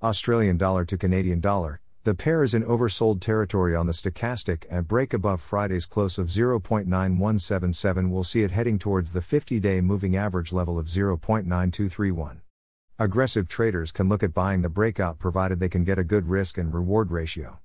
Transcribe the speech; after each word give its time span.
Australian 0.00 0.56
dollar 0.56 0.84
to 0.84 0.96
Canadian 0.96 1.40
dollar. 1.40 1.80
The 2.04 2.14
pair 2.14 2.44
is 2.44 2.54
in 2.54 2.62
oversold 2.62 3.20
territory 3.20 3.74
on 3.74 3.86
the 3.86 3.92
stochastic 3.92 4.64
and 4.70 4.86
break 4.86 5.12
above 5.12 5.40
Friday's 5.40 5.86
close 5.86 6.18
of 6.18 6.28
0.9177 6.28 8.08
will 8.08 8.22
see 8.22 8.42
it 8.42 8.52
heading 8.52 8.78
towards 8.78 9.12
the 9.12 9.20
50 9.20 9.58
day 9.58 9.80
moving 9.80 10.14
average 10.14 10.52
level 10.52 10.78
of 10.78 10.86
0.9231. 10.86 12.42
Aggressive 13.00 13.48
traders 13.48 13.90
can 13.90 14.08
look 14.08 14.22
at 14.22 14.32
buying 14.32 14.62
the 14.62 14.68
breakout 14.68 15.18
provided 15.18 15.58
they 15.58 15.68
can 15.68 15.82
get 15.82 15.98
a 15.98 16.04
good 16.04 16.28
risk 16.28 16.58
and 16.58 16.72
reward 16.72 17.10
ratio. 17.10 17.58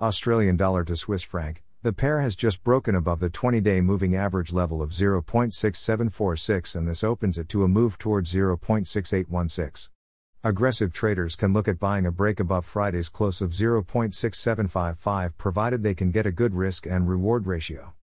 Australian 0.00 0.56
dollar 0.56 0.84
to 0.84 0.94
Swiss 0.94 1.24
franc. 1.24 1.64
The 1.82 1.92
pair 1.92 2.20
has 2.20 2.36
just 2.36 2.62
broken 2.62 2.94
above 2.94 3.18
the 3.18 3.30
20 3.30 3.60
day 3.60 3.80
moving 3.80 4.14
average 4.14 4.52
level 4.52 4.80
of 4.80 4.90
0.6746 4.90 6.76
and 6.76 6.86
this 6.86 7.02
opens 7.02 7.36
it 7.36 7.48
to 7.48 7.64
a 7.64 7.68
move 7.68 7.98
towards 7.98 8.32
0.6816. 8.32 9.88
Aggressive 10.44 10.92
traders 10.92 11.34
can 11.34 11.52
look 11.52 11.66
at 11.66 11.80
buying 11.80 12.06
a 12.06 12.12
break 12.12 12.38
above 12.38 12.64
Friday's 12.64 13.08
close 13.08 13.40
of 13.40 13.50
0.6755 13.50 15.36
provided 15.36 15.82
they 15.82 15.94
can 15.94 16.12
get 16.12 16.26
a 16.26 16.30
good 16.30 16.54
risk 16.54 16.86
and 16.86 17.08
reward 17.08 17.48
ratio. 17.48 17.94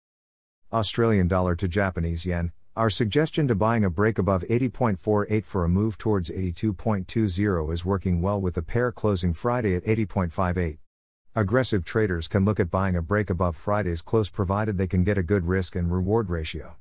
Australian 0.74 1.30
dollar 1.30 1.56
to 1.56 1.70
Japanese 1.70 2.26
yen. 2.26 2.52
Our 2.76 2.90
suggestion 2.90 3.48
to 3.48 3.56
buying 3.56 3.86
a 3.86 3.90
break 3.90 4.18
above 4.18 4.44
80.48 4.50 5.46
for 5.46 5.64
a 5.64 5.70
move 5.70 5.98
towards 5.98 6.30
82.20 6.30 7.72
is 7.72 7.86
working 7.86 8.22
well 8.22 8.42
with 8.42 8.56
the 8.56 8.62
pair 8.62 8.92
closing 8.92 9.34
Friday 9.34 9.74
at 9.74 9.86
80.58. 9.86 10.80
Aggressive 11.36 11.86
traders 11.86 12.28
can 12.28 12.44
look 12.44 12.60
at 12.60 12.70
buying 12.70 12.98
a 12.98 13.02
break 13.02 13.30
above 13.30 13.56
Friday's 13.56 14.02
close 14.02 14.30
provided 14.30 14.78
they 14.78 14.88
can 14.88 15.06
get 15.06 15.18
a 15.18 15.24
good 15.24 15.48
risk 15.48 15.74
and 15.74 15.90
reward 15.90 16.30
ratio. 16.30 16.76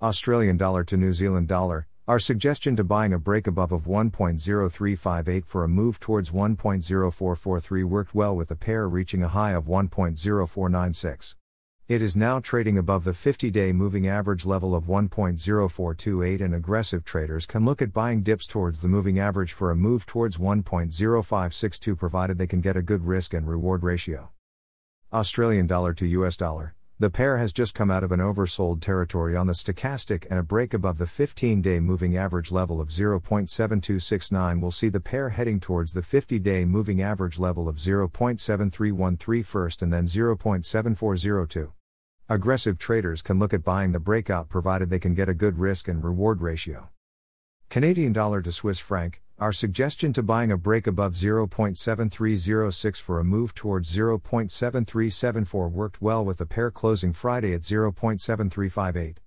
Australian 0.00 0.56
dollar 0.56 0.84
to 0.84 0.96
New 0.96 1.12
Zealand 1.12 1.48
dollar. 1.48 1.88
Our 2.08 2.18
suggestion 2.18 2.74
to 2.76 2.84
buying 2.84 3.12
a 3.12 3.18
break 3.18 3.46
above 3.46 3.70
of 3.70 3.82
1.0358 3.82 5.44
for 5.44 5.62
a 5.62 5.68
move 5.68 6.00
towards 6.00 6.30
1.0443 6.30 7.84
worked 7.84 8.14
well 8.14 8.34
with 8.34 8.48
the 8.48 8.56
pair 8.56 8.88
reaching 8.88 9.22
a 9.22 9.28
high 9.28 9.52
of 9.52 9.66
1.0496. 9.66 11.34
It 11.86 12.00
is 12.00 12.16
now 12.16 12.40
trading 12.40 12.78
above 12.78 13.04
the 13.04 13.12
50 13.12 13.50
day 13.50 13.74
moving 13.74 14.08
average 14.08 14.46
level 14.46 14.74
of 14.74 14.84
1.0428, 14.84 16.40
and 16.40 16.54
aggressive 16.54 17.04
traders 17.04 17.44
can 17.44 17.66
look 17.66 17.82
at 17.82 17.92
buying 17.92 18.22
dips 18.22 18.46
towards 18.46 18.80
the 18.80 18.88
moving 18.88 19.18
average 19.18 19.52
for 19.52 19.70
a 19.70 19.76
move 19.76 20.06
towards 20.06 20.38
1.0562 20.38 21.98
provided 21.98 22.38
they 22.38 22.46
can 22.46 22.62
get 22.62 22.74
a 22.74 22.80
good 22.80 23.04
risk 23.04 23.34
and 23.34 23.46
reward 23.46 23.82
ratio. 23.82 24.30
Australian 25.12 25.66
dollar 25.66 25.92
to 25.92 26.06
US 26.06 26.38
dollar. 26.38 26.74
The 27.00 27.10
pair 27.10 27.38
has 27.38 27.52
just 27.52 27.76
come 27.76 27.92
out 27.92 28.02
of 28.02 28.10
an 28.10 28.18
oversold 28.18 28.80
territory 28.80 29.36
on 29.36 29.46
the 29.46 29.52
stochastic 29.52 30.26
and 30.28 30.40
a 30.40 30.42
break 30.42 30.74
above 30.74 30.98
the 30.98 31.06
15 31.06 31.62
day 31.62 31.78
moving 31.78 32.16
average 32.16 32.50
level 32.50 32.80
of 32.80 32.88
0.7269 32.88 34.60
will 34.60 34.72
see 34.72 34.88
the 34.88 34.98
pair 34.98 35.28
heading 35.28 35.60
towards 35.60 35.92
the 35.92 36.02
50 36.02 36.40
day 36.40 36.64
moving 36.64 37.00
average 37.00 37.38
level 37.38 37.68
of 37.68 37.76
0.7313 37.76 39.44
first 39.44 39.80
and 39.80 39.92
then 39.92 40.06
0.7402. 40.06 41.70
Aggressive 42.28 42.78
traders 42.78 43.22
can 43.22 43.38
look 43.38 43.54
at 43.54 43.62
buying 43.62 43.92
the 43.92 44.00
breakout 44.00 44.48
provided 44.48 44.90
they 44.90 44.98
can 44.98 45.14
get 45.14 45.28
a 45.28 45.34
good 45.34 45.56
risk 45.56 45.86
and 45.86 46.02
reward 46.02 46.42
ratio. 46.42 46.88
Canadian 47.70 48.12
dollar 48.12 48.42
to 48.42 48.50
Swiss 48.50 48.80
franc, 48.80 49.22
our 49.38 49.52
suggestion 49.52 50.12
to 50.12 50.22
buying 50.22 50.50
a 50.50 50.58
break 50.58 50.88
above 50.88 51.12
0.7306 51.12 53.00
for 53.00 53.20
a 53.20 53.24
move 53.24 53.54
towards 53.54 53.94
0.7374 53.96 55.70
worked 55.70 56.02
well 56.02 56.24
with 56.24 56.38
the 56.38 56.46
pair 56.46 56.72
closing 56.72 57.12
Friday 57.12 57.54
at 57.54 57.60
0.7358. 57.60 59.18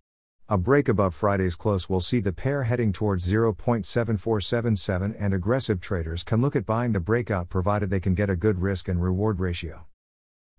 A 0.49 0.57
break 0.57 0.89
above 0.89 1.15
Friday's 1.15 1.55
close 1.55 1.87
will 1.87 2.01
see 2.01 2.19
the 2.19 2.33
pair 2.33 2.63
heading 2.63 2.91
towards 2.91 3.25
0.7477 3.25 5.15
and 5.17 5.33
aggressive 5.33 5.79
traders 5.79 6.23
can 6.23 6.41
look 6.41 6.57
at 6.57 6.65
buying 6.65 6.91
the 6.91 6.99
breakout 6.99 7.47
provided 7.47 7.89
they 7.89 8.01
can 8.01 8.13
get 8.13 8.29
a 8.29 8.35
good 8.35 8.61
risk 8.61 8.89
and 8.89 9.01
reward 9.01 9.39
ratio. 9.39 9.87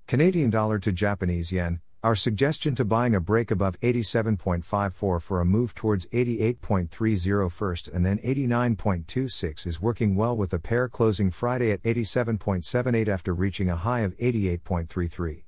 Canadian 0.06 0.48
dollar 0.48 0.78
to 0.78 0.92
Japanese 0.92 1.52
yen, 1.52 1.82
our 2.02 2.16
suggestion 2.16 2.74
to 2.74 2.84
buying 2.84 3.14
a 3.14 3.20
break 3.20 3.52
above 3.52 3.78
87.54 3.80 5.22
for 5.22 5.40
a 5.40 5.44
move 5.44 5.72
towards 5.72 6.06
88.30 6.06 7.52
first 7.52 7.86
and 7.86 8.04
then 8.04 8.18
89.26 8.18 9.66
is 9.68 9.80
working 9.80 10.16
well 10.16 10.36
with 10.36 10.50
the 10.50 10.58
pair 10.58 10.88
closing 10.88 11.30
Friday 11.30 11.70
at 11.70 11.82
87.78 11.84 13.06
after 13.06 13.32
reaching 13.32 13.70
a 13.70 13.76
high 13.76 14.00
of 14.00 14.16
88.33. 14.16 15.44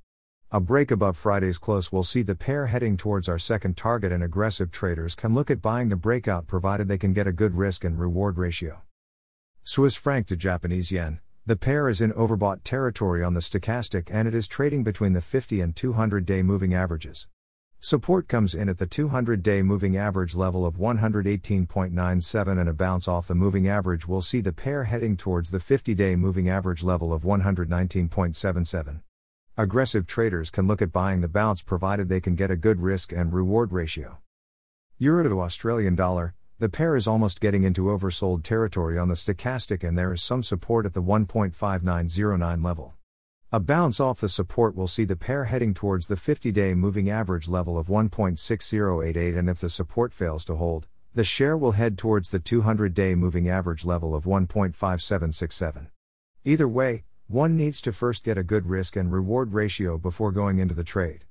A 0.53 0.60
break 0.60 0.92
above 0.92 1.16
Friday's 1.16 1.59
close 1.59 1.91
will 1.91 2.04
see 2.04 2.22
the 2.22 2.37
pair 2.37 2.66
heading 2.66 2.97
towards 2.97 3.28
our 3.28 3.41
second 3.41 3.76
target 3.76 4.12
and 4.12 4.22
aggressive 4.22 4.71
traders 4.71 5.16
can 5.16 5.34
look 5.34 5.50
at 5.50 5.60
buying 5.60 5.88
the 5.88 5.97
breakout 5.97 6.47
provided 6.47 6.86
they 6.86 6.98
can 6.98 7.12
get 7.12 7.26
a 7.26 7.32
good 7.32 7.56
risk 7.56 7.82
and 7.82 7.98
reward 7.98 8.38
ratio. 8.38 8.82
Swiss 9.65 9.97
franc 9.97 10.28
to 10.28 10.36
Japanese 10.36 10.92
yen. 10.92 11.19
The 11.47 11.56
pair 11.56 11.91
is 11.91 12.00
in 12.00 12.10
overbought 12.12 12.60
territory 12.65 13.22
on 13.22 13.34
the 13.34 13.41
stochastic 13.41 14.09
and 14.10 14.27
it 14.27 14.34
is 14.34 14.49
trading 14.49 14.82
between 14.82 15.12
the 15.12 15.21
50 15.21 15.60
and 15.60 15.77
200 15.77 16.25
day 16.25 16.43
moving 16.43 16.72
averages. 16.72 17.28
Support 17.81 18.28
comes 18.28 18.55
in 18.55 18.71
at 18.71 18.78
the 18.78 18.87
200 18.87 19.43
day 19.43 19.60
moving 19.60 19.94
average 19.94 20.34
level 20.34 20.65
of 20.65 20.77
118.97 20.78 22.59
and 22.59 22.66
a 22.66 22.72
bounce 22.72 23.06
off 23.06 23.28
the 23.28 23.34
moving 23.34 23.69
average 23.69 24.09
will 24.09 24.22
see 24.22 24.41
the 24.41 24.54
pair 24.54 24.84
heading 24.84 25.19
towards 25.19 25.50
the 25.50 25.60
50 25.60 25.94
day 25.94 26.16
moving 26.16 26.49
average 26.49 26.83
level 26.83 27.12
of 27.12 27.25
119.77. 27.25 29.03
Aggressive 29.59 30.06
traders 30.06 30.49
can 30.49 30.66
look 30.66 30.81
at 30.81 30.93
buying 30.93 31.21
the 31.21 31.28
bounce 31.28 31.60
provided 31.60 32.09
they 32.09 32.22
can 32.22 32.37
get 32.37 32.50
a 32.50 32.56
good 32.56 32.81
risk 32.81 33.12
and 33.12 33.34
reward 33.34 33.71
ratio. 33.71 34.16
Euro 34.97 35.28
to 35.28 35.41
Australian 35.43 35.94
dollar, 35.94 36.34
the 36.60 36.69
pair 36.69 36.94
is 36.94 37.09
almost 37.09 37.41
getting 37.41 37.65
into 37.65 37.87
oversold 37.87 38.44
territory 38.44 38.97
on 38.97 39.09
the 39.09 39.15
stochastic 39.15 39.87
and 39.87 39.98
there 39.98 40.12
is 40.12 40.22
some 40.22 40.42
support 40.42 40.87
at 40.87 40.94
the 40.94 41.03
1.5909 41.03 42.65
level. 42.65 42.94
A 43.50 43.59
bounce 43.59 43.98
off 43.98 44.20
the 44.20 44.28
support 44.28 44.76
will 44.76 44.87
see 44.87 45.04
the 45.04 45.16
pair 45.16 45.44
heading 45.44 45.75
towards 45.75 46.06
the 46.06 46.16
50 46.16 46.53
day 46.53 46.75
moving 46.75 47.10
average 47.10 47.48
level 47.48 47.76
of 47.76 47.88
1.6088, 47.88 49.37
and 49.37 49.50
if 49.50 49.60
the 49.60 49.69
support 49.69 50.12
fails 50.12 50.44
to 50.44 50.54
hold, 50.54 50.87
the 51.12 51.25
share 51.25 51.56
will 51.56 51.72
head 51.72 51.98
towards 51.98 52.31
the 52.31 52.38
200 52.38 52.94
day 52.94 53.15
moving 53.15 53.48
average 53.48 53.84
level 53.84 54.15
of 54.15 54.25
1.5767. 54.25 55.88
Either 56.44 56.69
way, 56.69 57.04
one 57.26 57.56
needs 57.56 57.81
to 57.81 57.92
first 57.92 58.25
get 58.25 58.38
a 58.38 58.44
good 58.44 58.66
risk 58.66 58.97
and 58.97 59.12
reward 59.12 59.54
ratio 59.54 59.98
before 59.98 60.31
going 60.31 60.59
into 60.59 60.75
the 60.75 60.84
trade. 60.84 61.25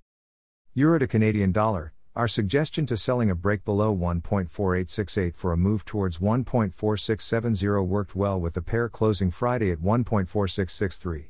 Euro 0.74 1.00
to 1.00 1.08
Canadian 1.08 1.52
dollar, 1.52 1.94
our 2.16 2.28
suggestion 2.28 2.86
to 2.86 2.96
selling 2.96 3.32
a 3.32 3.36
break 3.36 3.66
below 3.66 3.96
1.4868 3.96 5.36
for 5.36 5.52
a 5.52 5.58
move 5.58 5.84
towards 5.84 6.20
1.4670 6.20 7.88
worked 7.88 8.16
well 8.16 8.40
with 8.40 8.54
the 8.54 8.62
pair 8.62 8.88
closing 8.88 9.32
Friday 9.32 9.72
at 9.72 9.80
1.4663. 9.80 11.30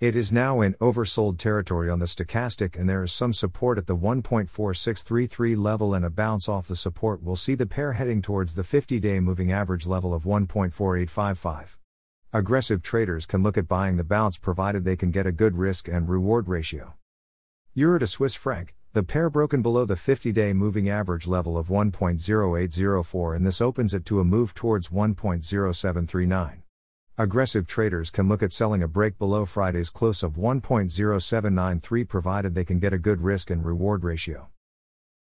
It 0.00 0.14
is 0.14 0.30
now 0.30 0.60
in 0.60 0.74
oversold 0.74 1.38
territory 1.38 1.88
on 1.88 1.98
the 1.98 2.06
stochastic 2.06 2.78
and 2.78 2.88
there 2.88 3.02
is 3.02 3.10
some 3.10 3.32
support 3.32 3.78
at 3.78 3.86
the 3.86 3.96
1.4633 3.96 5.56
level 5.56 5.94
and 5.94 6.04
a 6.04 6.10
bounce 6.10 6.46
off 6.46 6.68
the 6.68 6.76
support 6.76 7.22
will 7.22 7.34
see 7.34 7.54
the 7.54 7.66
pair 7.66 7.94
heading 7.94 8.20
towards 8.20 8.54
the 8.54 8.62
50-day 8.62 9.20
moving 9.20 9.50
average 9.50 9.86
level 9.86 10.12
of 10.12 10.24
1.4855. 10.24 11.78
Aggressive 12.34 12.82
traders 12.82 13.24
can 13.24 13.42
look 13.42 13.56
at 13.56 13.66
buying 13.66 13.96
the 13.96 14.04
bounce 14.04 14.36
provided 14.36 14.84
they 14.84 14.94
can 14.94 15.10
get 15.10 15.26
a 15.26 15.32
good 15.32 15.56
risk 15.56 15.88
and 15.88 16.06
reward 16.06 16.48
ratio. 16.48 16.94
Euro 17.72 17.98
to 17.98 18.06
Swiss 18.06 18.34
franc 18.34 18.74
the 18.98 19.04
pair 19.04 19.30
broken 19.30 19.62
below 19.62 19.84
the 19.84 19.94
50 19.94 20.32
day 20.32 20.52
moving 20.52 20.88
average 20.88 21.28
level 21.28 21.56
of 21.56 21.68
1.0804 21.68 23.36
and 23.36 23.46
this 23.46 23.60
opens 23.60 23.94
it 23.94 24.04
to 24.04 24.18
a 24.18 24.24
move 24.24 24.54
towards 24.54 24.88
1.0739. 24.88 26.62
Aggressive 27.16 27.68
traders 27.68 28.10
can 28.10 28.28
look 28.28 28.42
at 28.42 28.52
selling 28.52 28.82
a 28.82 28.88
break 28.88 29.16
below 29.16 29.46
Friday's 29.46 29.88
close 29.88 30.24
of 30.24 30.32
1.0793 30.32 32.08
provided 32.08 32.56
they 32.56 32.64
can 32.64 32.80
get 32.80 32.92
a 32.92 32.98
good 32.98 33.20
risk 33.20 33.50
and 33.50 33.64
reward 33.64 34.02
ratio. 34.02 34.48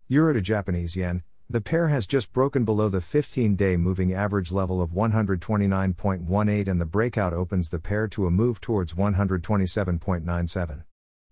Euro 0.08 0.34
to 0.34 0.42
Japanese 0.42 0.96
yen, 0.96 1.22
the 1.48 1.62
pair 1.62 1.90
has 1.90 2.08
just 2.08 2.34
broken 2.34 2.66
below 2.66 2.90
the 2.90 3.00
15 3.00 3.56
day 3.56 3.78
moving 3.78 4.12
average 4.12 4.52
level 4.52 4.82
of 4.82 4.90
129.18 4.90 6.68
and 6.68 6.82
the 6.82 6.86
breakout 6.88 7.34
opens 7.34 7.70
the 7.70 7.78
pair 7.78 8.08
to 8.08 8.26
a 8.26 8.32
move 8.32 8.60
towards 8.60 8.96
127.97. 8.96 10.84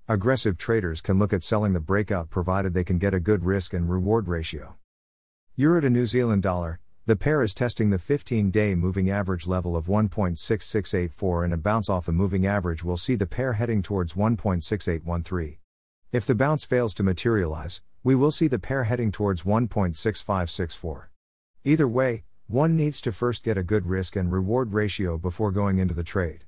Aggressive 0.08 0.56
traders 0.56 1.02
can 1.02 1.18
look 1.18 1.34
at 1.34 1.42
selling 1.42 1.74
the 1.74 1.80
breakout 1.80 2.30
provided 2.30 2.76
they 2.76 2.84
can 2.84 3.00
get 3.00 3.16
a 3.16 3.20
good 3.20 3.44
risk 3.44 3.74
and 3.74 3.90
reward 3.90 4.28
ratio. 4.28 4.76
Euro 5.56 5.82
to 5.82 5.90
New 5.90 6.06
Zealand 6.06 6.44
dollar, 6.44 6.80
the 7.08 7.16
pair 7.16 7.42
is 7.42 7.56
testing 7.56 7.90
the 7.90 7.98
15 7.98 8.52
day 8.52 8.76
moving 8.76 9.10
average 9.10 9.48
level 9.48 9.76
of 9.76 9.88
1.6684 9.88 11.46
and 11.46 11.54
a 11.56 11.58
bounce 11.58 11.90
off 11.90 12.06
the 12.06 12.12
moving 12.12 12.46
average 12.46 12.84
will 12.84 12.98
see 12.98 13.16
the 13.16 13.26
pair 13.26 13.54
heading 13.54 13.82
towards 13.82 14.14
1.6813. 14.14 15.58
If 16.12 16.28
the 16.28 16.36
bounce 16.36 16.66
fails 16.66 16.94
to 16.94 17.04
materialize, 17.04 17.82
we 18.04 18.14
will 18.14 18.30
see 18.30 18.48
the 18.48 18.60
pair 18.60 18.84
heading 18.84 19.12
towards 19.12 19.42
1.6564. 19.42 21.08
Either 21.64 21.88
way, 21.88 22.26
one 22.46 22.78
needs 22.78 23.02
to 23.02 23.12
first 23.12 23.44
get 23.44 23.58
a 23.58 23.64
good 23.64 23.88
risk 23.88 24.16
and 24.16 24.32
reward 24.32 24.72
ratio 24.72 25.18
before 25.18 25.50
going 25.50 25.80
into 25.80 25.96
the 25.96 26.04
trade. 26.04 26.44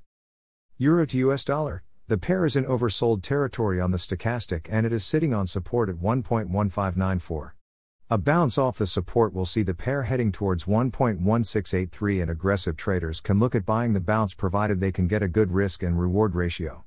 Euro 0.76 1.04
to 1.06 1.18
US 1.18 1.44
dollar, 1.44 1.82
the 2.08 2.16
pair 2.16 2.46
is 2.46 2.56
in 2.56 2.64
oversold 2.64 3.22
territory 3.22 3.78
on 3.78 3.90
the 3.90 3.98
stochastic 3.98 4.66
and 4.70 4.86
it 4.86 4.94
is 4.94 5.04
sitting 5.04 5.34
on 5.34 5.46
support 5.46 5.90
at 5.90 5.96
1.1594. 5.96 7.50
A 8.08 8.16
bounce 8.16 8.56
off 8.56 8.78
the 8.78 8.86
support 8.86 9.34
will 9.34 9.44
see 9.44 9.62
the 9.62 9.74
pair 9.74 10.04
heading 10.04 10.32
towards 10.32 10.64
1.1683 10.64 12.22
and 12.22 12.30
aggressive 12.30 12.78
traders 12.78 13.20
can 13.20 13.38
look 13.38 13.54
at 13.54 13.66
buying 13.66 13.92
the 13.92 14.00
bounce 14.00 14.32
provided 14.32 14.80
they 14.80 14.90
can 14.90 15.06
get 15.06 15.22
a 15.22 15.28
good 15.28 15.52
risk 15.52 15.82
and 15.82 16.00
reward 16.00 16.34
ratio. 16.34 16.86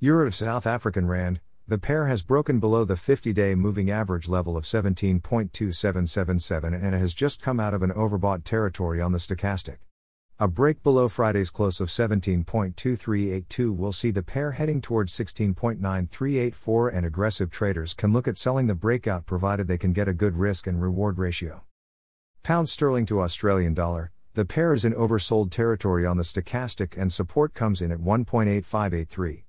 Euro 0.00 0.30
South 0.30 0.66
African 0.66 1.06
Rand, 1.06 1.40
the 1.66 1.78
pair 1.78 2.08
has 2.08 2.22
broken 2.22 2.60
below 2.60 2.84
the 2.84 2.96
50 2.96 3.32
day 3.32 3.54
moving 3.54 3.90
average 3.90 4.28
level 4.28 4.58
of 4.58 4.64
17.2777 4.64 6.64
and 6.64 6.94
it 6.94 6.98
has 6.98 7.14
just 7.14 7.40
come 7.40 7.58
out 7.58 7.72
of 7.72 7.82
an 7.82 7.92
overbought 7.92 8.44
territory 8.44 9.00
on 9.00 9.12
the 9.12 9.18
stochastic. 9.18 9.78
A 10.40 10.48
break 10.48 10.82
below 10.82 11.08
Friday's 11.08 11.48
close 11.48 11.80
of 11.80 11.90
17.2382 11.90 13.76
will 13.76 13.92
see 13.92 14.10
the 14.10 14.24
pair 14.24 14.50
heading 14.50 14.80
towards 14.80 15.12
16.9384 15.12 16.92
and 16.92 17.06
aggressive 17.06 17.52
traders 17.52 17.94
can 17.94 18.12
look 18.12 18.26
at 18.26 18.36
selling 18.36 18.66
the 18.66 18.74
breakout 18.74 19.26
provided 19.26 19.68
they 19.68 19.78
can 19.78 19.92
get 19.92 20.08
a 20.08 20.12
good 20.12 20.36
risk 20.36 20.66
and 20.66 20.82
reward 20.82 21.18
ratio. 21.18 21.62
Pound 22.42 22.68
sterling 22.68 23.06
to 23.06 23.20
Australian 23.20 23.74
dollar, 23.74 24.10
the 24.34 24.44
pair 24.44 24.74
is 24.74 24.84
in 24.84 24.92
oversold 24.94 25.52
territory 25.52 26.04
on 26.04 26.16
the 26.16 26.24
stochastic 26.24 27.00
and 27.00 27.12
support 27.12 27.54
comes 27.54 27.80
in 27.80 27.92
at 27.92 28.00
1.8583. 28.00 29.44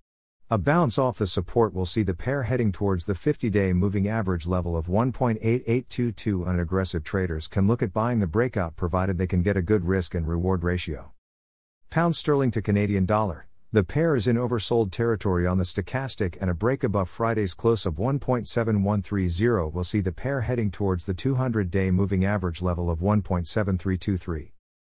A 0.51 0.59
bounce 0.59 0.99
off 0.99 1.17
the 1.17 1.25
support 1.25 1.73
will 1.73 1.87
see 1.87 2.03
the 2.03 2.13
pair 2.13 2.43
heading 2.43 2.71
towards 2.71 3.07
the 3.07 3.15
50 3.15 3.49
day 3.49 3.73
moving 3.73 4.07
average 4.07 4.45
level 4.45 4.77
of 4.77 4.85
1.8822 4.85 6.47
and 6.47 6.59
aggressive 6.59 7.03
traders 7.03 7.47
can 7.47 7.65
look 7.65 7.81
at 7.81 7.91
buying 7.91 8.19
the 8.19 8.27
breakout 8.27 8.75
provided 8.75 9.17
they 9.17 9.25
can 9.25 9.41
get 9.41 9.57
a 9.57 9.63
good 9.63 9.85
risk 9.85 10.13
and 10.13 10.27
reward 10.27 10.63
ratio. 10.63 11.13
Pound 11.89 12.15
sterling 12.15 12.51
to 12.51 12.61
Canadian 12.61 13.07
dollar. 13.07 13.47
The 13.71 13.83
pair 13.83 14.15
is 14.15 14.27
in 14.27 14.35
oversold 14.35 14.91
territory 14.91 15.47
on 15.47 15.57
the 15.57 15.63
stochastic 15.63 16.37
and 16.39 16.51
a 16.51 16.53
break 16.53 16.83
above 16.83 17.09
Friday's 17.09 17.55
close 17.55 17.87
of 17.87 17.95
1.7130 17.95 19.73
will 19.73 19.83
see 19.83 19.99
the 19.99 20.11
pair 20.11 20.41
heading 20.41 20.69
towards 20.69 21.05
the 21.05 21.15
200 21.15 21.71
day 21.71 21.89
moving 21.89 22.23
average 22.23 22.61
level 22.61 22.91
of 22.91 22.99
1.7323. 22.99 24.51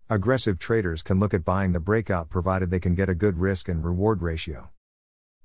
Aggressive 0.09 0.59
traders 0.59 1.01
can 1.01 1.21
look 1.21 1.33
at 1.33 1.45
buying 1.45 1.71
the 1.71 1.79
breakout 1.79 2.29
provided 2.29 2.69
they 2.69 2.81
can 2.81 2.95
get 2.95 3.07
a 3.07 3.15
good 3.15 3.39
risk 3.39 3.69
and 3.69 3.85
reward 3.85 4.21
ratio. 4.21 4.71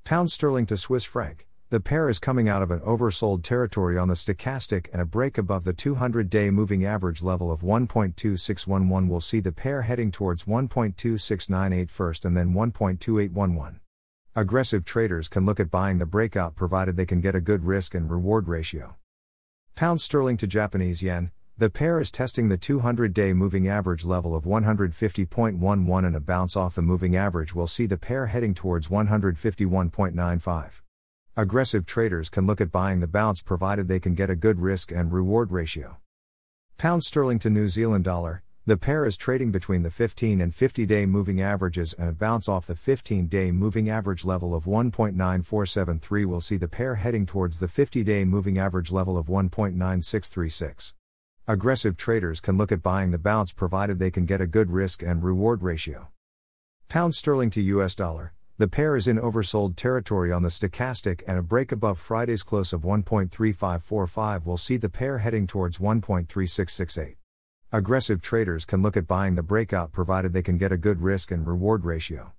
Pound 0.04 0.32
sterling 0.32 0.66
to 0.66 0.76
Swiss 0.76 1.04
franc. 1.04 1.46
The 1.70 1.78
pair 1.78 2.08
is 2.08 2.18
coming 2.18 2.48
out 2.48 2.60
of 2.60 2.72
an 2.72 2.80
oversold 2.80 3.44
territory 3.44 3.96
on 3.96 4.08
the 4.08 4.14
stochastic 4.14 4.88
and 4.92 5.00
a 5.00 5.06
break 5.06 5.38
above 5.38 5.62
the 5.62 5.72
200 5.72 6.28
day 6.28 6.50
moving 6.50 6.84
average 6.84 7.22
level 7.22 7.52
of 7.52 7.60
1.2611 7.60 9.08
will 9.08 9.20
see 9.20 9.38
the 9.38 9.52
pair 9.52 9.82
heading 9.82 10.10
towards 10.10 10.44
1.2698 10.44 11.88
first 11.88 12.24
and 12.24 12.36
then 12.36 12.52
1.2811. 12.52 13.76
Aggressive 14.34 14.84
traders 14.84 15.28
can 15.28 15.46
look 15.46 15.60
at 15.60 15.70
buying 15.70 15.98
the 15.98 16.04
breakout 16.04 16.56
provided 16.56 16.96
they 16.96 17.06
can 17.06 17.20
get 17.20 17.36
a 17.36 17.40
good 17.40 17.64
risk 17.64 17.94
and 17.94 18.10
reward 18.10 18.48
ratio. 18.48 18.96
Pound 19.76 20.00
sterling 20.00 20.36
to 20.38 20.48
Japanese 20.48 21.02
yen. 21.02 21.30
The 21.58 21.68
pair 21.68 22.00
is 22.00 22.10
testing 22.10 22.48
the 22.48 22.56
200 22.56 23.12
day 23.12 23.34
moving 23.34 23.68
average 23.68 24.06
level 24.06 24.34
of 24.34 24.44
150.11 24.44 26.06
and 26.06 26.16
a 26.16 26.20
bounce 26.20 26.56
off 26.56 26.74
the 26.74 26.82
moving 26.82 27.14
average 27.14 27.54
will 27.54 27.66
see 27.66 27.84
the 27.84 27.98
pair 27.98 28.26
heading 28.26 28.54
towards 28.54 28.88
151.95. 28.88 30.80
Aggressive 31.36 31.84
traders 31.84 32.30
can 32.30 32.46
look 32.46 32.62
at 32.62 32.72
buying 32.72 33.00
the 33.00 33.06
bounce 33.06 33.42
provided 33.42 33.86
they 33.86 34.00
can 34.00 34.14
get 34.14 34.30
a 34.30 34.34
good 34.34 34.60
risk 34.60 34.90
and 34.90 35.12
reward 35.12 35.52
ratio. 35.52 35.98
Pound 36.78 37.02
sterling 37.02 37.38
to 37.40 37.50
New 37.50 37.68
Zealand 37.68 38.04
dollar. 38.04 38.42
The 38.64 38.78
pair 38.78 39.04
is 39.04 39.18
trading 39.18 39.50
between 39.50 39.82
the 39.82 39.90
15 39.90 40.40
and 40.40 40.54
50 40.54 40.86
day 40.86 41.04
moving 41.04 41.42
averages 41.42 41.92
and 41.92 42.08
a 42.08 42.12
bounce 42.12 42.48
off 42.48 42.66
the 42.66 42.76
15 42.76 43.26
day 43.26 43.52
moving 43.52 43.90
average 43.90 44.24
level 44.24 44.54
of 44.54 44.64
1.9473 44.64 46.24
will 46.24 46.40
see 46.40 46.56
the 46.56 46.66
pair 46.66 46.94
heading 46.94 47.26
towards 47.26 47.58
the 47.58 47.68
50 47.68 48.02
day 48.04 48.24
moving 48.24 48.58
average 48.58 48.90
level 48.90 49.18
of 49.18 49.26
1.9636. 49.26 50.94
Aggressive 51.48 51.96
traders 51.96 52.40
can 52.40 52.56
look 52.56 52.70
at 52.70 52.84
buying 52.84 53.10
the 53.10 53.18
bounce 53.18 53.52
provided 53.52 53.98
they 53.98 54.12
can 54.12 54.24
get 54.24 54.40
a 54.40 54.46
good 54.46 54.70
risk 54.70 55.02
and 55.02 55.24
reward 55.24 55.60
ratio. 55.60 56.06
Pound 56.88 57.16
sterling 57.16 57.50
to 57.50 57.60
US 57.60 57.96
dollar. 57.96 58.32
The 58.58 58.68
pair 58.68 58.94
is 58.94 59.08
in 59.08 59.18
oversold 59.18 59.74
territory 59.74 60.30
on 60.30 60.44
the 60.44 60.50
stochastic 60.50 61.24
and 61.26 61.40
a 61.40 61.42
break 61.42 61.72
above 61.72 61.98
Friday's 61.98 62.44
close 62.44 62.72
of 62.72 62.82
1.3545 62.82 64.44
will 64.44 64.56
see 64.56 64.76
the 64.76 64.88
pair 64.88 65.18
heading 65.18 65.48
towards 65.48 65.78
1.3668. 65.78 67.16
Aggressive 67.72 68.22
traders 68.22 68.64
can 68.64 68.80
look 68.80 68.96
at 68.96 69.08
buying 69.08 69.34
the 69.34 69.42
breakout 69.42 69.90
provided 69.90 70.32
they 70.32 70.42
can 70.42 70.58
get 70.58 70.70
a 70.70 70.76
good 70.76 71.02
risk 71.02 71.32
and 71.32 71.44
reward 71.44 71.84
ratio. 71.84 72.34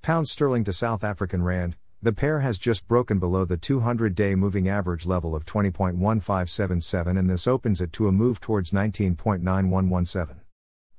Pound 0.00 0.26
sterling 0.26 0.64
to 0.64 0.72
South 0.72 1.04
African 1.04 1.42
rand. 1.42 1.76
The 2.04 2.12
pair 2.12 2.40
has 2.40 2.58
just 2.58 2.88
broken 2.88 3.20
below 3.20 3.44
the 3.44 3.56
200 3.56 4.16
day 4.16 4.34
moving 4.34 4.68
average 4.68 5.06
level 5.06 5.36
of 5.36 5.44
20.1577 5.44 7.16
and 7.16 7.30
this 7.30 7.46
opens 7.46 7.80
it 7.80 7.92
to 7.92 8.08
a 8.08 8.12
move 8.12 8.40
towards 8.40 8.72
19.9117. 8.72 10.40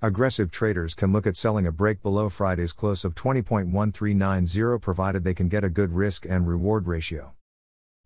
Aggressive 0.02 0.50
traders 0.50 0.94
can 0.96 1.12
look 1.12 1.28
at 1.28 1.36
selling 1.36 1.68
a 1.68 1.74
break 1.74 2.02
below 2.02 2.30
Friday's 2.30 2.72
close 2.72 3.04
of 3.04 3.16
20.1390 3.16 4.82
provided 4.82 5.26
they 5.26 5.34
can 5.34 5.50
get 5.50 5.66
a 5.66 5.70
good 5.70 5.92
risk 5.92 6.26
and 6.26 6.48
reward 6.48 6.88
ratio. 6.88 7.34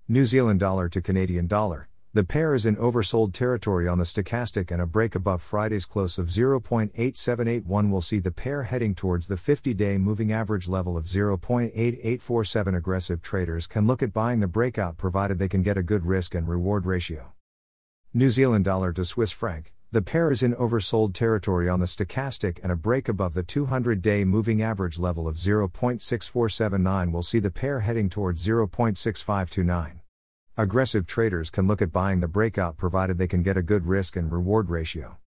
New 0.07 0.25
Zealand 0.25 0.59
dollar 0.59 0.89
to 0.89 0.99
Canadian 0.99 1.45
dollar. 1.45 1.86
The 2.13 2.23
pair 2.23 2.55
is 2.55 2.65
in 2.65 2.77
oversold 2.77 3.33
territory 3.33 3.87
on 3.87 3.97
the 3.97 4.05
stochastic 4.05 4.71
and 4.71 4.81
a 4.81 4.87
break 4.87 5.13
above 5.13 5.41
Friday's 5.41 5.85
close 5.85 6.17
of 6.17 6.27
0.8781 6.27 7.91
will 7.91 8.01
see 8.01 8.19
the 8.19 8.31
pair 8.31 8.63
heading 8.63 8.95
towards 8.95 9.27
the 9.27 9.35
50 9.35 9.73
day 9.73 9.97
moving 9.97 10.31
average 10.31 10.69
level 10.69 10.95
of 10.95 11.03
0.8847. 11.05 12.77
Aggressive 12.77 13.21
traders 13.21 13.67
can 13.67 13.85
look 13.85 14.01
at 14.01 14.13
buying 14.13 14.39
the 14.39 14.47
breakout 14.47 14.97
provided 14.97 15.37
they 15.37 15.49
can 15.49 15.61
get 15.61 15.77
a 15.77 15.83
good 15.83 16.05
risk 16.05 16.33
and 16.33 16.47
reward 16.47 16.85
ratio. 16.85 17.33
New 18.13 18.29
Zealand 18.29 18.63
dollar 18.63 18.93
to 18.93 19.03
Swiss 19.03 19.31
franc. 19.31 19.73
The 19.91 20.01
pair 20.01 20.31
is 20.31 20.41
in 20.41 20.55
oversold 20.55 21.13
territory 21.13 21.67
on 21.67 21.81
the 21.81 21.85
stochastic 21.85 22.59
and 22.63 22.71
a 22.71 22.77
break 22.77 23.09
above 23.09 23.33
the 23.33 23.43
200 23.43 24.01
day 24.01 24.23
moving 24.23 24.61
average 24.61 24.97
level 24.97 25.27
of 25.27 25.35
0.6479 25.35 27.11
will 27.11 27.21
see 27.21 27.39
the 27.39 27.51
pair 27.51 27.81
heading 27.81 28.09
towards 28.09 28.47
0.6529. 28.47 29.96
Aggressive 30.59 31.05
traders 31.05 31.51
can 31.51 31.67
look 31.67 31.83
at 31.83 31.91
buying 31.91 32.19
the 32.19 32.27
breakout 32.27 32.77
provided 32.77 33.19
they 33.19 33.27
can 33.27 33.43
get 33.43 33.57
a 33.57 33.61
good 33.61 33.85
risk 33.85 34.15
and 34.15 34.31
reward 34.31 34.71
ratio. 34.71 35.19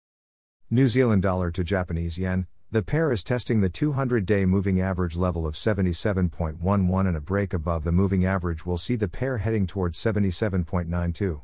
New 0.71 0.87
Zealand 0.87 1.21
dollar 1.21 1.51
to 1.51 1.63
Japanese 1.63 2.17
yen, 2.17 2.47
the 2.71 2.81
pair 2.81 3.11
is 3.11 3.23
testing 3.23 3.61
the 3.61 3.69
200 3.69 4.25
day 4.25 4.47
moving 4.47 4.81
average 4.81 5.15
level 5.15 5.45
of 5.45 5.53
77.11 5.53 7.07
and 7.07 7.15
a 7.15 7.21
break 7.21 7.53
above 7.53 7.83
the 7.83 7.91
moving 7.91 8.25
average 8.25 8.65
will 8.65 8.79
see 8.79 8.95
the 8.95 9.07
pair 9.07 9.37
heading 9.37 9.67
towards 9.67 9.99
77.92. 9.99 11.43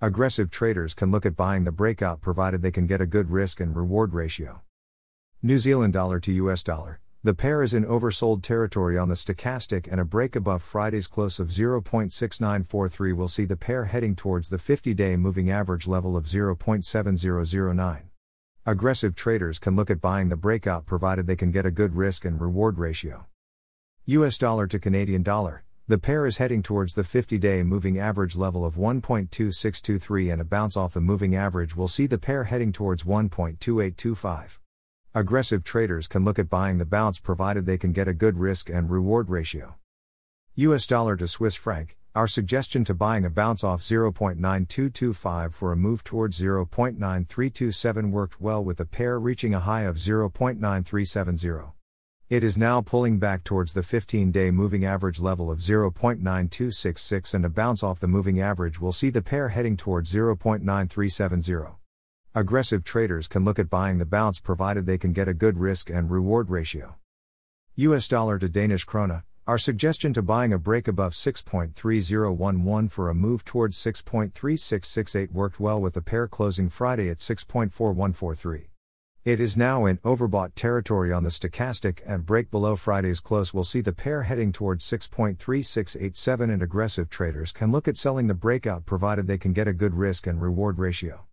Aggressive 0.00 0.50
traders 0.50 0.92
can 0.92 1.12
look 1.12 1.24
at 1.24 1.36
buying 1.36 1.62
the 1.62 1.70
breakout 1.70 2.20
provided 2.20 2.62
they 2.62 2.72
can 2.72 2.88
get 2.88 3.00
a 3.00 3.06
good 3.06 3.30
risk 3.30 3.60
and 3.60 3.76
reward 3.76 4.12
ratio. 4.12 4.62
New 5.40 5.58
Zealand 5.58 5.92
dollar 5.92 6.18
to 6.18 6.32
US 6.32 6.64
dollar, 6.64 6.98
the 7.22 7.34
pair 7.34 7.62
is 7.62 7.74
in 7.74 7.84
oversold 7.84 8.42
territory 8.42 8.96
on 8.96 9.10
the 9.10 9.14
stochastic 9.14 9.86
and 9.90 10.00
a 10.00 10.06
break 10.06 10.34
above 10.34 10.62
Friday's 10.62 11.06
close 11.06 11.38
of 11.38 11.48
0.6943 11.48 13.14
will 13.14 13.28
see 13.28 13.44
the 13.44 13.58
pair 13.58 13.84
heading 13.84 14.16
towards 14.16 14.48
the 14.48 14.56
50 14.56 14.94
day 14.94 15.16
moving 15.16 15.50
average 15.50 15.86
level 15.86 16.16
of 16.16 16.24
0.7009. 16.24 18.02
Aggressive 18.64 19.14
traders 19.14 19.58
can 19.58 19.76
look 19.76 19.90
at 19.90 20.00
buying 20.00 20.30
the 20.30 20.36
breakout 20.36 20.86
provided 20.86 21.26
they 21.26 21.36
can 21.36 21.50
get 21.50 21.66
a 21.66 21.70
good 21.70 21.94
risk 21.94 22.24
and 22.24 22.40
reward 22.40 22.78
ratio. 22.78 23.26
US 24.06 24.38
dollar 24.38 24.66
to 24.66 24.78
Canadian 24.78 25.22
dollar. 25.22 25.64
The 25.88 25.98
pair 25.98 26.24
is 26.24 26.38
heading 26.38 26.62
towards 26.62 26.94
the 26.94 27.04
50 27.04 27.36
day 27.36 27.62
moving 27.62 27.98
average 27.98 28.34
level 28.34 28.64
of 28.64 28.76
1.2623 28.76 30.32
and 30.32 30.40
a 30.40 30.44
bounce 30.44 30.74
off 30.74 30.94
the 30.94 31.02
moving 31.02 31.36
average 31.36 31.76
will 31.76 31.88
see 31.88 32.06
the 32.06 32.16
pair 32.16 32.44
heading 32.44 32.72
towards 32.72 33.02
1.2825. 33.02 34.59
Aggressive 35.12 35.64
traders 35.64 36.06
can 36.06 36.24
look 36.24 36.38
at 36.38 36.48
buying 36.48 36.78
the 36.78 36.84
bounce 36.84 37.18
provided 37.18 37.66
they 37.66 37.76
can 37.76 37.90
get 37.90 38.06
a 38.06 38.14
good 38.14 38.38
risk 38.38 38.70
and 38.70 38.88
reward 38.88 39.28
ratio. 39.28 39.74
US 40.54 40.86
dollar 40.86 41.16
to 41.16 41.26
Swiss 41.26 41.56
franc, 41.56 41.96
our 42.14 42.28
suggestion 42.28 42.84
to 42.84 42.94
buying 42.94 43.24
a 43.24 43.30
bounce 43.30 43.64
off 43.64 43.80
0.9225 43.80 45.52
for 45.52 45.72
a 45.72 45.76
move 45.76 46.04
towards 46.04 46.40
0.9327 46.40 48.12
worked 48.12 48.40
well 48.40 48.62
with 48.62 48.76
the 48.76 48.84
pair 48.84 49.18
reaching 49.18 49.52
a 49.52 49.58
high 49.58 49.82
of 49.82 49.96
0.9370. 49.96 51.72
It 52.28 52.44
is 52.44 52.56
now 52.56 52.80
pulling 52.80 53.18
back 53.18 53.42
towards 53.42 53.72
the 53.72 53.82
15 53.82 54.30
day 54.30 54.52
moving 54.52 54.84
average 54.84 55.18
level 55.18 55.50
of 55.50 55.58
0.9266 55.58 57.34
and 57.34 57.44
a 57.44 57.48
bounce 57.48 57.82
off 57.82 57.98
the 57.98 58.06
moving 58.06 58.40
average 58.40 58.80
will 58.80 58.92
see 58.92 59.10
the 59.10 59.22
pair 59.22 59.48
heading 59.48 59.76
towards 59.76 60.14
0.9370. 60.14 61.79
Aggressive 62.32 62.84
traders 62.84 63.26
can 63.26 63.44
look 63.44 63.58
at 63.58 63.68
buying 63.68 63.98
the 63.98 64.06
bounce 64.06 64.38
provided 64.38 64.86
they 64.86 64.98
can 64.98 65.12
get 65.12 65.26
a 65.26 65.34
good 65.34 65.58
risk 65.58 65.90
and 65.90 66.12
reward 66.12 66.48
ratio. 66.48 66.94
US 67.74 68.06
dollar 68.06 68.38
to 68.38 68.48
Danish 68.48 68.86
krona, 68.86 69.24
our 69.48 69.58
suggestion 69.58 70.12
to 70.12 70.22
buying 70.22 70.52
a 70.52 70.58
break 70.58 70.86
above 70.86 71.12
6.3011 71.12 72.88
for 72.92 73.10
a 73.10 73.14
move 73.16 73.44
towards 73.44 73.76
6.3668 73.78 75.32
worked 75.32 75.58
well 75.58 75.82
with 75.82 75.94
the 75.94 76.02
pair 76.02 76.28
closing 76.28 76.68
Friday 76.68 77.08
at 77.08 77.16
6.4143. 77.16 78.68
It 79.24 79.40
is 79.40 79.56
now 79.56 79.86
in 79.86 79.98
overbought 79.98 80.54
territory 80.54 81.12
on 81.12 81.24
the 81.24 81.30
stochastic 81.30 81.98
and 82.06 82.24
break 82.24 82.48
below 82.52 82.76
Friday's 82.76 83.18
close 83.18 83.52
will 83.52 83.64
see 83.64 83.80
the 83.80 83.92
pair 83.92 84.22
heading 84.22 84.52
towards 84.52 84.88
6.3687 84.88 86.42
and 86.44 86.62
aggressive 86.62 87.10
traders 87.10 87.50
can 87.50 87.72
look 87.72 87.88
at 87.88 87.96
selling 87.96 88.28
the 88.28 88.34
breakout 88.34 88.86
provided 88.86 89.26
they 89.26 89.36
can 89.36 89.52
get 89.52 89.66
a 89.66 89.72
good 89.72 89.94
risk 89.94 90.28
and 90.28 90.40
reward 90.40 90.78
ratio. 90.78 91.26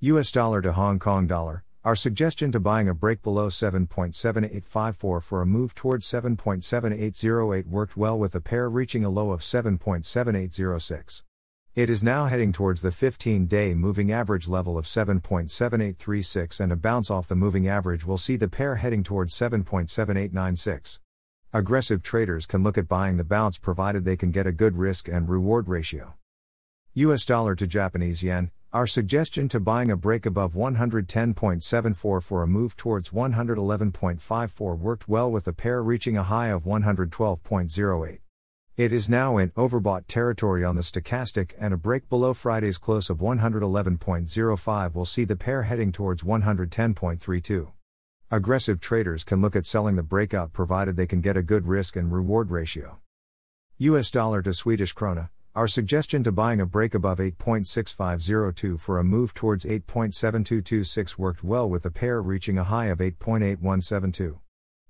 US 0.00 0.30
dollar 0.30 0.60
to 0.60 0.72
Hong 0.72 0.98
Kong 0.98 1.26
dollar. 1.26 1.64
Our 1.82 1.96
suggestion 1.96 2.52
to 2.52 2.60
buying 2.60 2.86
a 2.86 2.92
break 2.92 3.22
below 3.22 3.48
7.7854 3.48 5.22
for 5.22 5.40
a 5.40 5.46
move 5.46 5.74
towards 5.74 6.06
7.7808 6.06 7.66
worked 7.66 7.96
well 7.96 8.18
with 8.18 8.32
the 8.32 8.42
pair 8.42 8.68
reaching 8.68 9.06
a 9.06 9.08
low 9.08 9.30
of 9.30 9.40
7.7806. 9.40 11.22
It 11.74 11.88
is 11.88 12.02
now 12.02 12.26
heading 12.26 12.52
towards 12.52 12.82
the 12.82 12.92
15 12.92 13.46
day 13.46 13.74
moving 13.74 14.12
average 14.12 14.46
level 14.48 14.76
of 14.76 14.84
7.7836 14.84 16.60
and 16.60 16.72
a 16.72 16.76
bounce 16.76 17.10
off 17.10 17.28
the 17.28 17.34
moving 17.34 17.66
average 17.66 18.04
will 18.04 18.18
see 18.18 18.36
the 18.36 18.48
pair 18.48 18.76
heading 18.76 19.02
towards 19.02 19.32
7.7896. 19.32 20.98
Aggressive 21.54 22.02
traders 22.02 22.44
can 22.44 22.62
look 22.62 22.76
at 22.76 22.86
buying 22.86 23.16
the 23.16 23.24
bounce 23.24 23.56
provided 23.56 24.04
they 24.04 24.18
can 24.18 24.30
get 24.30 24.46
a 24.46 24.52
good 24.52 24.76
risk 24.76 25.08
and 25.08 25.30
reward 25.30 25.68
ratio. 25.68 26.16
US 26.92 27.24
dollar 27.24 27.54
to 27.54 27.66
Japanese 27.66 28.22
yen, 28.22 28.50
our 28.76 28.86
suggestion 28.86 29.48
to 29.48 29.58
buying 29.58 29.90
a 29.90 29.96
break 29.96 30.26
above 30.26 30.52
110.74 30.52 32.22
for 32.22 32.42
a 32.42 32.46
move 32.46 32.76
towards 32.76 33.08
111.54 33.08 34.78
worked 34.78 35.08
well 35.08 35.32
with 35.32 35.44
the 35.44 35.52
pair 35.54 35.82
reaching 35.82 36.18
a 36.18 36.22
high 36.22 36.48
of 36.48 36.64
112.08. 36.64 38.18
It 38.76 38.92
is 38.92 39.08
now 39.08 39.38
in 39.38 39.48
overbought 39.52 40.02
territory 40.08 40.62
on 40.62 40.76
the 40.76 40.82
stochastic, 40.82 41.54
and 41.58 41.72
a 41.72 41.78
break 41.78 42.10
below 42.10 42.34
Friday's 42.34 42.76
close 42.76 43.08
of 43.08 43.20
111.05 43.20 44.94
will 44.94 45.06
see 45.06 45.24
the 45.24 45.36
pair 45.36 45.62
heading 45.62 45.90
towards 45.90 46.22
110.32. 46.22 47.72
Aggressive 48.30 48.78
traders 48.78 49.24
can 49.24 49.40
look 49.40 49.56
at 49.56 49.64
selling 49.64 49.96
the 49.96 50.02
breakout 50.02 50.52
provided 50.52 50.96
they 50.98 51.06
can 51.06 51.22
get 51.22 51.38
a 51.38 51.42
good 51.42 51.66
risk 51.66 51.96
and 51.96 52.12
reward 52.12 52.50
ratio. 52.50 53.00
US 53.78 54.10
dollar 54.10 54.42
to 54.42 54.52
Swedish 54.52 54.94
krona. 54.94 55.30
Our 55.56 55.68
suggestion 55.68 56.22
to 56.24 56.32
buying 56.32 56.60
a 56.60 56.66
break 56.66 56.94
above 56.94 57.16
8.6502 57.16 58.78
for 58.78 58.98
a 58.98 59.04
move 59.04 59.32
towards 59.32 59.64
8.7226 59.64 61.16
worked 61.16 61.42
well 61.42 61.66
with 61.66 61.84
the 61.84 61.90
pair 61.90 62.20
reaching 62.20 62.58
a 62.58 62.64
high 62.64 62.88
of 62.88 62.98
8.8172. 62.98 64.38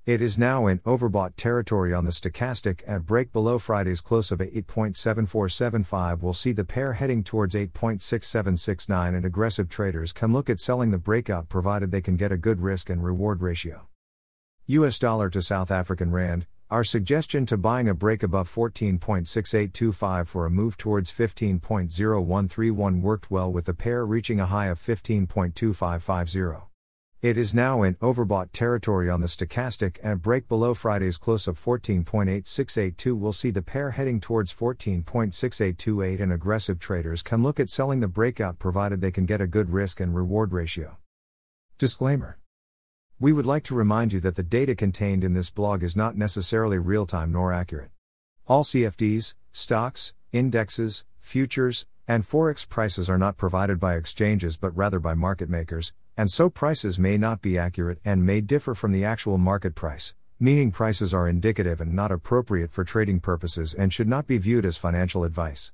It 0.07 0.21
is 0.21 0.37
now 0.37 0.67
in 0.67 0.81
overbought 0.81 1.35
territory 1.37 1.95
on 1.95 2.05
the 2.05 2.11
stochastic 2.11 2.83
and 2.85 3.07
break 3.07 3.33
below 3.33 3.61
Friday's 3.61 4.01
close 4.01 4.33
of 4.33 4.41
8.7475 4.41 6.21
will 6.21 6.33
see 6.33 6.51
the 6.51 6.65
pair 6.65 6.95
heading 6.95 7.23
towards 7.23 7.55
8.6769 7.55 9.15
and 9.15 9.25
aggressive 9.25 9.69
traders 9.69 10.13
can 10.13 10.33
look 10.33 10.51
at 10.51 10.59
selling 10.59 10.91
the 10.91 10.99
breakout 10.99 11.49
provided 11.49 11.93
they 11.93 12.03
can 12.03 12.17
get 12.17 12.33
a 12.33 12.37
good 12.37 12.61
risk 12.61 12.91
and 12.91 13.05
reward 13.05 13.41
ratio. 13.41 13.87
US 14.67 14.99
dollar 14.99 15.31
to 15.31 15.41
South 15.41 15.71
African 15.71 16.11
rand, 16.11 16.45
our 16.69 16.83
suggestion 16.83 17.47
to 17.47 17.57
buying 17.57 17.89
a 17.89 17.95
break 17.95 18.25
above 18.25 18.53
14.6825 18.53 20.27
for 20.27 20.47
a 20.47 20.51
move 20.51 20.77
towards 20.77 21.13
15.0131 21.13 23.01
worked 23.01 23.31
well 23.31 23.53
with 23.53 23.67
the 23.67 23.75
pair 23.75 24.05
reaching 24.05 24.41
a 24.41 24.47
high 24.47 24.67
of 24.67 24.79
15.2550. 24.79 26.63
It 27.23 27.37
is 27.37 27.55
now 27.55 27.83
in 27.83 27.95
overbought 27.97 28.49
territory 28.53 29.09
on 29.09 29.21
the 29.21 29.27
stochastic 29.27 29.99
and 30.03 30.13
a 30.13 30.17
break 30.17 30.49
below 30.49 30.75
Friday's 30.75 31.19
close 31.19 31.47
of 31.47 31.59
14.8682 31.59 33.19
will 33.19 33.33
see 33.33 33.51
the 33.51 33.63
pair 33.63 33.93
heading 33.93 34.21
towards 34.21 34.53
14.6828 34.53 36.21
and 36.21 36.33
aggressive 36.33 36.79
traders 36.79 37.23
can 37.23 37.43
look 37.43 37.61
at 37.61 37.71
selling 37.71 38.01
the 38.01 38.09
breakout 38.09 38.59
provided 38.59 39.01
they 39.01 39.13
can 39.13 39.25
get 39.25 39.41
a 39.41 39.47
good 39.47 39.71
risk 39.71 40.01
and 40.01 40.15
reward 40.15 40.53
ratio. 40.53 40.99
Disclaimer. 41.79 42.39
We 43.19 43.33
would 43.33 43.47
like 43.47 43.65
to 43.65 43.75
remind 43.75 44.13
you 44.13 44.21
that 44.21 44.35
the 44.35 44.43
data 44.43 44.75
contained 44.75 45.25
in 45.25 45.33
this 45.33 45.51
blog 45.51 45.83
is 45.83 45.97
not 45.97 46.19
necessarily 46.19 46.77
real 46.77 47.07
time 47.07 47.33
nor 47.33 47.51
accurate. 47.51 47.91
All 48.47 48.63
CFDs, 48.63 49.33
stocks, 49.53 50.13
indexes, 50.33 51.07
futures, 51.19 51.87
and 52.07 52.29
forex 52.29 52.69
prices 52.69 53.09
are 53.09 53.17
not 53.17 53.39
provided 53.39 53.81
by 53.81 53.97
exchanges 53.97 54.59
but 54.59 54.77
rather 54.77 55.01
by 55.01 55.15
market 55.15 55.49
makers, 55.49 55.95
and 56.15 56.31
so 56.31 56.51
prices 56.51 56.99
may 56.99 57.17
not 57.17 57.41
be 57.41 57.57
accurate 57.57 58.01
and 58.05 58.27
may 58.27 58.43
differ 58.43 58.75
from 58.75 58.93
the 58.93 59.07
actual 59.07 59.39
market 59.39 59.75
price, 59.75 60.15
meaning 60.39 60.71
prices 60.71 61.15
are 61.15 61.27
indicative 61.27 61.81
and 61.81 61.95
not 61.95 62.13
appropriate 62.13 62.71
for 62.71 62.85
trading 62.85 63.19
purposes 63.19 63.73
and 63.73 63.95
should 63.95 64.09
not 64.09 64.27
be 64.27 64.37
viewed 64.37 64.67
as 64.67 64.77
financial 64.77 65.25
advice. 65.25 65.73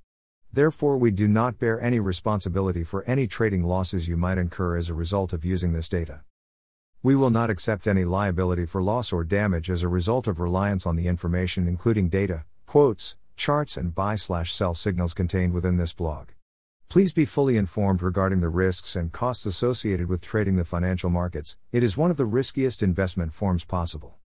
Therefore, 0.53 0.97
we 0.97 1.11
do 1.11 1.27
not 1.27 1.59
bear 1.59 1.81
any 1.81 1.99
responsibility 1.99 2.85
for 2.85 3.03
any 3.03 3.27
trading 3.27 3.65
losses 3.65 4.07
you 4.07 4.17
might 4.17 4.39
incur 4.39 4.77
as 4.77 4.89
a 4.89 4.95
result 4.95 5.33
of 5.33 5.45
using 5.45 5.73
this 5.73 5.89
data. 5.89 6.21
We 7.04 7.16
will 7.16 7.30
not 7.30 7.50
accept 7.50 7.88
any 7.88 8.04
liability 8.04 8.64
for 8.64 8.80
loss 8.80 9.12
or 9.12 9.25
damage 9.25 9.68
as 9.68 9.82
a 9.82 9.88
result 9.88 10.28
of 10.28 10.38
reliance 10.38 10.87
on 10.87 10.94
the 10.94 11.09
information, 11.09 11.66
including 11.66 12.09
data, 12.09 12.44
quotes, 12.64 13.16
charts, 13.35 13.76
and 13.76 13.92
buy 13.92 14.14
slash 14.14 14.52
sell 14.52 14.73
signals 14.73 15.12
contained 15.12 15.52
within 15.52 15.78
this 15.78 15.92
blog. 15.92 16.28
Please 16.88 17.12
be 17.12 17.25
fully 17.25 17.56
informed 17.56 18.02
regarding 18.02 18.40
the 18.40 18.49
risks 18.49 18.94
and 18.94 19.11
costs 19.11 19.47
associated 19.47 20.09
with 20.09 20.21
trading 20.21 20.54
the 20.54 20.64
financial 20.64 21.11
markets. 21.11 21.56
It 21.73 21.82
is 21.82 21.97
one 21.97 22.12
of 22.12 22.18
the 22.18 22.25
riskiest 22.25 22.85
investment 22.85 23.32
forms 23.32 23.64
possible. 23.64 24.18